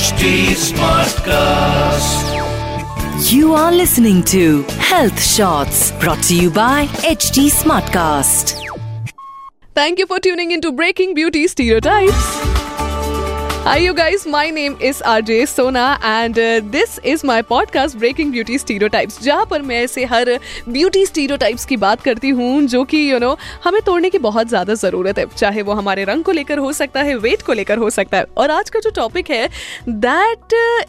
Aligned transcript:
HD 0.00 0.56
Smartcast. 0.56 2.24
You 3.30 3.52
are 3.52 3.70
listening 3.70 4.22
to 4.32 4.62
Health 4.78 5.22
Shots 5.22 5.92
brought 6.00 6.22
to 6.22 6.34
you 6.34 6.50
by 6.50 6.86
HD 7.04 7.50
Smartcast. 7.50 8.54
Thank 9.74 9.98
you 9.98 10.06
for 10.06 10.18
tuning 10.18 10.52
into 10.52 10.72
Breaking 10.72 11.12
Beauty 11.12 11.46
Stereotypes. 11.48 12.69
Hi, 13.64 13.76
you 13.76 13.92
guys. 13.92 14.22
My 14.26 14.48
name 14.48 14.76
is 14.80 15.02
RJ 15.04 15.46
Sona, 15.46 15.98
and 16.02 16.38
uh, 16.38 16.60
this 16.64 16.98
is 17.04 17.22
my 17.22 17.42
podcast 17.42 17.98
Breaking 17.98 18.30
Beauty 18.32 18.56
Stereotypes, 18.58 19.20
जहाँ 19.22 19.46
पर 19.50 19.62
मैं 19.62 19.82
ऐसे 19.82 20.04
हर 20.04 20.28
beauty 20.68 21.04
stereotypes 21.06 21.66
की 21.66 21.76
बात 21.76 22.00
करती 22.02 22.28
हूँ 22.28 22.62
जो 22.66 22.82
कि 22.84 23.02
you 23.10 23.20
know, 23.22 23.36
हमें 23.64 23.80
तोड़ने 23.86 24.10
की 24.10 24.18
बहुत 24.18 24.48
ज़्यादा 24.48 24.74
ज़रूरत 24.74 25.18
है। 25.18 25.26
चाहे 25.36 25.62
वो 25.62 25.72
हमारे 25.72 26.04
रंग 26.04 26.24
को 26.24 26.32
लेकर 26.32 26.58
हो 26.58 26.72
सकता 26.72 27.02
है 27.02 27.16
वेट 27.16 27.42
को 27.42 27.52
लेकर 27.52 27.78
हो 27.78 27.90
सकता 27.90 28.18
है। 28.18 28.24
और 28.36 28.50
आज 28.50 28.70
का 28.70 28.80
जो 28.80 28.90
टॉपिक 28.96 29.30
है 29.30 29.48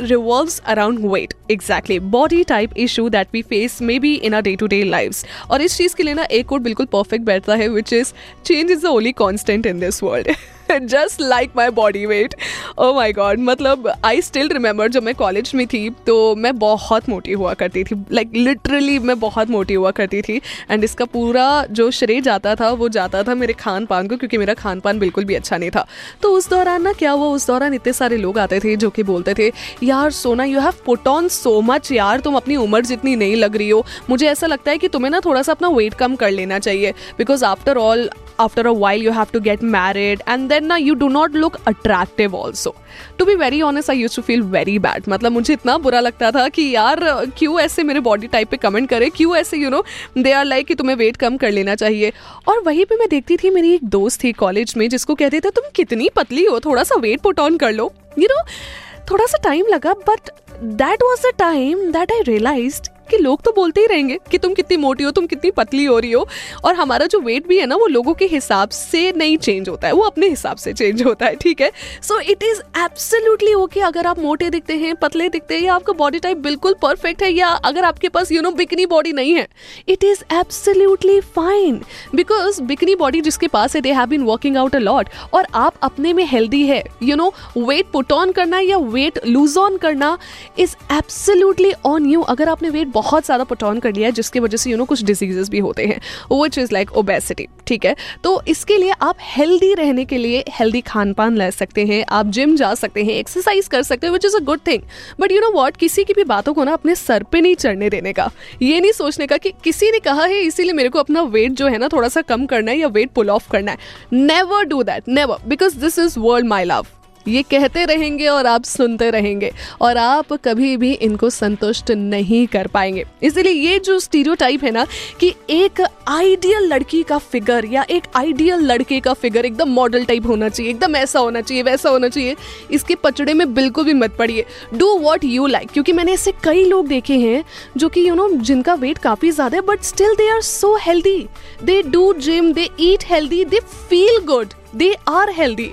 revolves 0.00 0.58
around 0.66 1.10
weight 1.12 1.34
exactly 1.50 1.98
body 2.14 2.42
type 2.44 2.78
issue 2.78 3.08
that 3.08 3.34
we 3.34 3.42
face 3.42 3.80
may 3.82 3.98
be 3.98 4.14
in 4.14 4.34
our 4.34 4.42
day 4.42 4.56
to 4.56 4.66
day 4.66 4.82
life 4.84 5.50
और 5.50 5.62
इस 5.62 5.76
चीज़ 5.78 5.96
के 5.96 6.02
लिए 6.02 6.14
ना 6.14 6.24
एक 6.30 6.46
कोड 6.46 6.62
बिल्कुल 6.62 6.86
परफेक्ट 6.92 7.24
बैठता 7.26 7.54
है 7.54 7.68
which 7.68 7.92
is 7.92 8.12
change 8.44 8.70
is 8.70 8.82
the 8.82 8.86
only 8.86 9.12
constant 9.12 9.66
in 9.66 9.80
this 9.80 10.02
world 10.02 10.36
just 10.78 11.20
like 11.20 11.52
my 11.56 11.70
body 11.70 12.06
weight 12.06 12.34
oh 12.78 12.92
my 12.94 13.12
god 13.12 13.38
मतलब 13.38 13.92
आई 14.04 14.20
स्टिल 14.22 14.48
रिमेंबर 14.48 14.88
जब 14.88 15.02
मैं 15.02 15.14
कॉलेज 15.14 15.52
में 15.54 15.66
थी 15.66 15.90
तो 16.06 16.34
मैं 16.36 16.56
बहुत 16.58 17.08
मोटी 17.08 17.32
हुआ 17.32 17.54
करती 17.54 17.84
थी। 17.84 17.96
लाइक 18.12 18.28
like, 18.28 18.40
लिटरली 18.44 18.98
मैं 18.98 19.18
बहुत 19.20 19.50
मोटी 19.50 19.74
हुआ 19.74 19.90
करती 19.90 20.22
थी। 20.22 20.40
एंड 20.70 20.84
इसका 20.84 21.04
पूरा 21.04 21.66
जो 21.70 21.90
श्रेय 21.90 22.20
जाता 22.20 22.54
था 22.54 22.70
वो 22.70 22.88
जाता 22.88 23.22
था 23.22 23.34
मेरे 23.34 23.52
खान 23.52 23.86
पान 23.86 24.08
को 24.08 24.16
क्योंकि 24.16 24.38
मेरा 24.38 24.54
खान 24.54 24.80
पान 24.80 24.98
बिल्कुल 24.98 25.24
भी 25.24 25.34
अच्छा 25.34 25.56
नहीं 25.56 25.70
था। 25.70 25.86
तो 26.22 26.32
उस 26.32 26.48
दौरान 26.50 26.82
ना 26.82 26.92
क्या 26.92 27.10
हुआ? 27.10 27.26
उस 27.26 27.46
दौरान 27.46 27.74
इतने 27.74 27.92
सारे 27.92 28.16
लोग 28.16 28.38
आते 28.38 28.60
थे 28.60 28.76
जो 28.76 28.90
कि 28.90 29.02
बोलते 29.02 29.34
थे 29.34 29.50
यार 29.82 30.10
Sona 30.10 30.44
you 30.44 30.60
have 30.60 30.72
put 30.86 31.08
on 31.08 31.28
so 31.28 31.60
much 31.60 31.92
यार 31.92 32.20
तुम 32.20 32.34
अपनी 32.34 32.56
उम्र 32.56 32.84
जितनी 32.84 33.16
नहीं 33.16 33.36
लग 33.36 33.56
रही 33.56 33.68
हो। 33.70 33.84
मुझे 34.10 34.26
ऐसा 34.26 34.46
लगता 34.46 34.70
है 34.70 34.78
कि 34.78 34.88
तुम्हें 34.88 35.10
ना 35.10 35.20
थोड़ा 35.20 35.42
सा 35.42 35.52
अपना 35.52 35.68
वेट 35.68 35.94
कम 35.94 36.16
कर 36.16 36.30
लेना 36.30 36.58
चाहिए। 36.58 36.92
Because 37.18 37.44
after 37.44 37.76
all 37.76 38.08
after 38.40 38.66
a 38.66 38.70
while 38.70 39.02
you 39.02 39.12
have 39.12 39.26
to 39.32 39.40
get 39.40 39.62
married 39.62 40.22
and 40.28 40.52
and 40.52 40.61
then 40.62 40.68
ना 40.68 40.78
you 40.78 40.94
do 41.02 41.08
not 41.14 41.38
look 41.44 41.60
attractive 41.70 42.34
also. 42.34 42.74
To 43.18 43.26
be 43.26 43.34
very 43.34 43.60
honest 43.62 43.90
I 43.90 43.96
used 44.00 44.14
to 44.14 44.22
feel 44.22 44.42
very 44.54 44.78
bad. 44.78 45.08
मतलब 45.08 45.32
मुझे 45.32 45.52
इतना 45.52 45.76
बुरा 45.78 46.00
लगता 46.00 46.30
था 46.30 46.48
कि 46.48 46.70
यार 46.74 47.00
क्यों 47.38 47.60
ऐसे 47.60 47.82
मेरे 47.82 48.00
बॉडी 48.00 48.26
टाइप 48.26 48.50
पे 48.50 48.56
कमेंट 48.56 48.88
करे? 48.88 49.10
क्यों 49.10 49.36
ऐसे 49.36 49.56
you 49.56 49.70
know 49.70 49.84
they 50.18 50.32
are 50.32 50.44
like 50.44 50.66
कि 50.66 50.74
तुम्हें 50.74 50.96
वेट 50.96 51.16
कम 51.16 51.36
कर 51.36 51.50
लेना 51.50 51.74
चाहिए? 51.74 52.12
और 52.48 52.62
वहीं 52.66 52.84
पे 52.84 52.96
मैं 52.96 53.08
देखती 53.08 53.36
थी 53.36 53.50
मेरी 53.50 53.74
एक 53.74 53.84
दोस्त 53.84 54.24
थी 54.24 54.32
कॉलेज 54.32 54.74
में 54.76 54.88
जिसको 54.88 55.14
कहते 55.14 55.40
थे 55.40 55.50
तुम 55.50 55.64
कितनी 55.74 56.08
पतली 56.16 56.44
हो 56.44 56.60
थोड़ा 56.60 56.84
सा 56.84 56.94
वेट 57.00 57.20
पुट 57.20 57.40
ऑन 57.40 57.56
कर 57.56 57.72
लो. 57.72 57.92
यू 58.18 58.24
you 58.24 58.30
नो 58.30 58.42
know, 58.42 59.10
थोड़ा 59.10 59.26
सा 59.26 59.38
टाइम 59.44 59.66
लगा 59.66 59.92
but 59.92 60.30
that 60.62 61.02
was 61.02 61.26
the 61.26 61.32
time 61.38 61.90
that 61.92 62.12
I 62.12 62.22
realise 62.22 62.80
कि 63.12 63.18
लोग 63.18 63.42
तो 63.42 63.52
बोलते 63.52 63.80
ही 63.80 63.86
रहेंगे 63.86 64.18
कि 64.30 64.38
तुम 64.38 64.54
कितनी 64.54 64.76
मोटी 64.78 65.04
हो, 65.04 65.10
तुम 65.10 65.26
कितनी 65.26 65.50
पतली 65.52 65.84
हो 65.84 65.98
रही 65.98 66.12
हो। 66.12 66.26
और 66.64 66.74
हमारा 66.74 67.06
जो 67.06 67.20
वेट 67.20 67.46
भी 67.48 67.58
है 67.58 67.66
ना, 67.66 67.76
वो 67.76 67.86
लोगों 67.88 68.14
के 68.14 68.26
हिसाब 68.26 68.68
से 68.70 69.10
नहीं 69.16 69.36
चेंज 69.38 69.68
होता 69.68 69.86
है, 69.86 69.92
वो 69.92 70.02
अपने 70.02 70.28
हिसाब 70.28 70.56
से 70.56 70.72
चेंज 70.72 71.02
होता 71.02 71.26
है, 71.26 71.36
ठीक 71.36 71.60
है? 71.60 71.70
So 72.02 72.20
it 72.20 72.42
is 72.42 72.60
absolutely 72.78 73.54
okay 73.54 73.80
अगर 73.82 74.06
आप 74.06 74.18
मोटे 74.20 74.50
दिखते 74.50 74.76
हैं, 74.76 74.94
पतले 74.96 75.28
दिखते 75.28 75.54
हैं, 75.54 75.62
या 75.62 75.74
आपका 75.74 75.92
बॉडी 75.94 76.18
टाइप 76.18 76.38
बिल्कुल 76.40 76.74
परफेक्ट 76.82 77.22
है, 77.22 77.32
या 77.32 77.48
अगर 77.64 77.84
आपके 77.84 78.08
पास 78.08 78.32
यू 78.32 78.42
नो 78.42 78.50
बिकनी 78.52 78.86
बॉडी 78.86 79.12
नहीं 79.12 79.34
है 79.34 79.46
it 79.88 80.04
is 80.04 80.22
absolutely 80.34 81.20
fine 81.36 81.80
because 82.14 82.60
bikini 82.62 82.94
body 82.96 83.20
जिसके 83.20 83.46
पास 83.48 83.74
है 83.76 83.80
they 83.82 83.92
have 83.92 84.06
been 84.06 84.22
working 84.24 84.56
out 84.56 84.76
a 84.76 84.78
lot 84.78 85.08
और 85.34 85.46
आप 85.56 85.74
अपने 85.82 86.12
में 86.12 86.24
हेल्दी 86.26 86.62
है 86.66 86.82
you 87.02 87.16
know 87.16 87.32
weight 87.58 87.90
put 87.92 88.12
on 88.12 88.32
करना 88.32 88.60
या 88.60 88.78
वेट 88.88 89.18
लूज 89.26 89.56
ऑन 89.58 89.76
करना 89.76 90.16
इज़ 90.58 90.74
एब्सोल्युटली 90.92 91.72
ऑन 91.86 92.06
यू 92.06 92.20
अगर 92.32 92.48
आपने 92.48 92.70
वेट 92.70 92.88
बहुत 93.02 93.24
ज़्यादा 93.24 93.44
पुट 93.44 93.62
ऑन 93.64 93.78
कर 93.80 93.92
लिया 93.92 94.08
है, 94.08 94.12
जिसकी 94.12 94.40
वजह 94.40 94.56
से 94.56 94.70
यू 94.70 94.76
नो 94.76 94.84
कुछ 94.84 95.02
डिजीजेस 95.04 95.48
भी 95.50 95.58
होते 95.60 95.86
हैं। 95.86 96.00
विच 96.32 96.58
इज़ 96.58 96.72
लाइक 96.72 96.92
ओबेसिटी 96.94 97.46
ठीक 97.66 97.84
है? 97.84 97.94
तो 98.24 98.42
इसके 98.48 98.76
लिए 98.78 98.92
आप 99.02 99.16
हेल्दी 99.28 99.72
रहने 99.74 100.04
के 100.04 100.18
लिए 100.18 100.44
हेल्दी 100.50 100.80
खान 100.82 101.12
पान 101.12 101.36
ले 101.36 101.50
सकते 101.52 101.84
हैं, 101.86 102.04
आप 102.10 102.26
जिम 102.28 102.56
जा 102.56 102.74
सकते 102.76 103.04
हैं 103.04 103.14
एक्सरसाइज 103.14 103.68
कर 103.68 103.82
सकते 103.82 104.06
हैं 104.06 104.12
which 104.12 104.24
is 104.24 104.36
a 104.36 104.40
good 104.42 104.60
thing 104.66 104.82
but 105.20 105.32
you 105.32 105.40
know 105.40 105.50
what 105.52 105.76
किसी 105.76 106.04
की 106.04 106.12
भी 106.12 106.24
बातों 106.26 106.54
को 106.54 106.64
ना 106.64 106.72
अपने 106.72 106.94
सर 106.96 107.22
पे 107.22 107.40
नहीं 107.40 107.54
चढ़ने 107.56 107.90
देने 107.90 108.12
का। 108.12 108.30
ये 108.62 108.80
नहीं 108.80 108.92
सोचने 108.92 109.26
का 109.26 109.36
कि 109.36 109.52
किसी 109.64 109.90
ने 109.90 109.98
कहा 110.00 110.24
है, 110.24 110.40
इसीलिए 110.40 110.72
मेरे 110.72 110.88
को 110.88 110.98
अपना 110.98 111.22
वेट 111.24 111.52
जो 111.52 111.68
है 111.68 111.78
ना 111.78 111.88
थोड़ा 111.88 112.08
सा 112.08 112.22
कम 112.22 112.46
करना 112.46 112.70
है 112.70 112.78
या 112.78 112.88
वेट 112.88 113.10
पुल 113.12 113.30
ऑफ़ 113.30 113.50
करना 113.50 113.72
है। 113.72 113.78
Never 114.14 114.64
do 114.64 114.82
that 114.84 115.08
never 115.10 115.48
because 115.48 115.78
this 115.78 115.98
is 115.98 116.18
world 116.18 116.46
my 116.46 116.64
love 116.64 116.86
ये 117.28 117.42
कहते 117.42 117.84
रहेंगे 117.84 118.26
और 118.28 118.46
आप 118.46 118.64
सुनते 118.64 119.10
रहेंगे 119.10 119.50
और 119.80 119.96
आप 119.96 120.32
कभी 120.44 120.76
भी 120.76 120.92
इनको 120.92 121.30
संतुष्ट 121.30 121.90
नहीं 121.90 122.46
कर 122.46 122.66
पाएँगे। 122.66 123.04
इसलिए 123.22 123.52
ये 123.52 123.78
जो 123.78 123.98
स्टीरियोटाइप 124.00 124.64
है 124.64 124.70
ना 124.70 124.86
कि 125.20 125.34
एक 125.50 125.80
आइडियल 126.08 126.66
लड़की 126.66 127.02
का 127.02 127.18
फिगर 127.18 127.66
या 127.66 127.84
एक 127.90 128.06
आइडियल 128.16 128.60
लड़के 128.62 129.00
का 129.00 129.12
फिगर 129.14 129.46
एकदम 129.46 129.68
मॉडल 129.70 130.04
टाइप 130.04 130.26
होना 130.26 130.48
चाहिए, 130.48 130.70
एकदम 130.70 130.96
ऐसा 130.96 131.20
होना 131.20 131.40
चाहिए, 131.40 131.62
वैसा 131.62 131.90
होना 131.90 132.08
चाहिए, 132.08 132.36
इसके 132.70 132.94
पचड़े 132.94 133.34
में 133.34 133.54
बिल्कुल 133.54 133.84
भी 133.84 133.94
मत 133.94 134.16
पड़िए। 134.18 134.44
डू 134.74 134.96
वॉट 134.98 135.24
यू 135.24 135.46
लाइक 135.46 135.70
क्योंकि 135.72 135.92
मैंने 135.92 136.12
ऐसे 136.12 136.32
कई 136.44 136.64
लोग 136.64 136.88
देखे 136.88 137.18
हैं 137.18 137.44
जो 137.76 137.88
कि 137.88 138.08
यू 138.08 138.14
नो 138.14 138.28
जिनका 138.32 138.74
वेट 138.74 138.98
काफ़ी 138.98 139.30
ज़्यादा 139.30 139.56
है 139.56 139.62
but 139.66 139.82
still 139.84 140.14
they 140.14 140.28
are 140.30 140.40
so 140.42 140.74
healthy 140.82 141.18
they 141.64 141.80
do 141.82 142.12
gym 142.20 142.52
they 142.52 142.68
eat 142.80 143.04
healthy 143.06 143.44
they 143.44 143.60
feel 143.88 144.18
good 144.24 144.52
they 144.76 144.94
are 145.08 145.30
healthy 145.30 145.70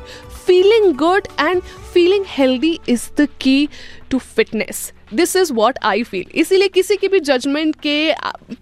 feeling 0.49 0.93
good 0.93 1.27
and 1.37 1.63
feeling 1.93 2.23
healthy 2.25 2.81
is 2.87 3.09
the 3.17 3.27
key 3.43 3.69
to 4.09 4.19
fitness 4.19 4.91
this 5.13 5.35
is 5.35 5.53
what 5.53 5.77
I 5.83 6.03
feel 6.03 6.25
इसीलिए 6.39 6.67
किसी 6.67 6.95
की 6.95 7.07
भी 7.07 7.19
judgement 7.19 7.75
के 7.85 8.13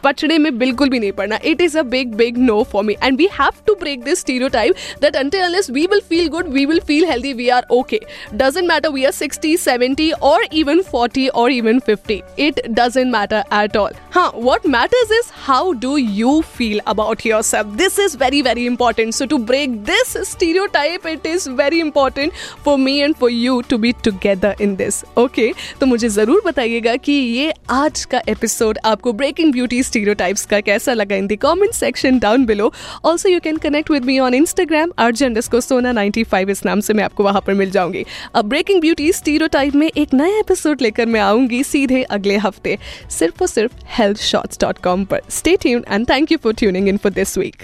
पचड़े 0.04 0.38
में 0.38 0.58
बिल्कुल 0.58 0.90
भी 0.90 1.00
नहीं 1.00 1.12
पड़ना। 1.12 1.40
It 1.46 1.62
is 1.62 1.78
a 1.78 1.82
big 1.84 2.14
big 2.16 2.38
no 2.38 2.62
for 2.72 2.84
me 2.84 2.96
and 3.04 3.18
we 3.18 3.28
have 3.32 3.62
to 3.68 3.76
break 3.76 4.04
this 4.04 4.20
stereotype 4.50 4.76
that 5.02 5.16
unless 5.16 5.70
we 5.70 5.86
will 5.86 6.02
feel 6.10 6.28
good 6.30 6.48
we 6.48 6.66
will 6.66 6.80
feel 6.88 7.06
healthy 7.06 7.34
we 7.34 7.50
are 7.50 7.68
okay 7.72 8.00
doesn't 8.34 8.68
matter 8.68 8.90
we 8.90 9.04
are 9.06 9.12
sixty 9.12 9.56
seventy 9.58 10.10
और 10.24 10.44
even 10.54 10.82
forty 10.92 11.28
और 11.28 11.52
even 11.52 11.80
fifty 11.80 12.22
it 12.40 12.62
doesn't 12.70 13.12
matter 13.14 13.44
at 13.54 13.78
all 13.78 13.94
हाँ 14.12 14.32
what 14.36 14.68
matters 14.68 15.12
is 15.20 15.32
how 15.46 15.72
do 15.82 15.96
you 15.98 16.40
feel 16.58 16.80
about 16.88 17.26
your 17.26 17.42
self 17.42 17.68
this 17.78 18.00
is 18.00 18.18
very 18.18 18.42
very 18.42 18.66
important 18.66 19.14
so 19.14 19.26
to 19.26 19.38
break 19.52 19.78
this 19.84 20.18
stereotype 20.74 21.08
it 21.08 21.26
is 21.26 21.50
very 21.52 21.80
important 21.80 22.34
for 22.66 22.78
me 22.78 22.98
and 22.98 23.16
for 23.16 23.32
you 23.32 23.62
to 23.70 23.78
be 23.78 23.92
together 24.04 24.56
in 24.62 24.76
this 24.76 25.04
okay 25.18 25.52
तो 25.80 25.86
मुझे 25.86 26.10
ज़रूर 26.10 26.37
ज़रूर 26.38 26.52
बताइएगा 26.52 26.96
कि 26.96 27.12
ये 27.12 27.54
आज 27.70 28.04
का 28.06 28.22
episode 28.30 28.78
आपको 28.86 29.12
ब्रेकिंग 29.14 29.52
ब्यूटी 29.52 29.82
स्टीरियोटाइप्स 29.84 30.46
का 30.46 30.60
कैसा 30.62 30.94
लगा 30.94 31.16
in 31.16 31.28
the 31.28 31.36
comment 31.42 31.74
section 31.74 32.20
down 32.20 32.46
below 32.46 32.72
also 33.06 33.30
you 33.30 33.40
can 33.40 33.58
connect 33.58 33.92
with 33.92 34.06
me 34.06 34.18
on 34.20 34.34
Instagram 34.34 34.92
अर्जन 34.98 35.42
को 35.52 35.62
सोना 35.62 35.92
नाइनटी 35.92 36.26
इस 36.52 36.64
नाम 36.66 36.80
से 36.80 36.94
मैं 36.94 37.04
आपको 37.04 37.24
वहाँ 37.24 37.42
पर 37.42 37.54
मिल 37.54 37.72
जाऊँगी। 37.72 38.06
अब 38.36 38.46
ब्रेकिंग 38.46 38.82
ब्यूटी 38.82 39.12
स्टीरियोटाइप 39.14 39.76
में 39.76 39.88
एक 39.88 40.14
नया 40.14 40.40
एपिसोड 40.40 40.82
लेकर 40.82 41.06
मैं 41.06 41.20
आऊँगी 41.20 41.64
सीधे 41.64 42.04
अगले 42.04 42.38
हफ़्ते, 42.38 42.78
सिर्फ़ 43.10 43.42
और 43.42 43.48
सिर्फ़ 43.48 43.74
हेल्थ 43.98 44.22
शॉर्ट्स 44.22 44.60
डॉट 44.62 44.78
कॉम 44.84 45.06
पर। 45.06 45.22
Stay 45.30 45.56
tune 45.62 45.86
and 45.92 46.10
thank 46.10 46.32
you 46.32 46.38
for 46.38 46.54
tuning 46.54 46.88
in 46.90 46.98
for 46.98 47.12
this 47.12 47.38
week 47.38 47.64